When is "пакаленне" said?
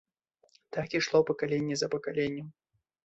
1.31-1.75